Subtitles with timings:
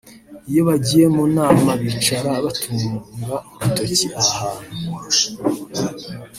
[0.49, 2.99] iyo bagiye mu nama bicara batunga
[3.57, 4.49] urutoki aha
[4.87, 5.27] hantu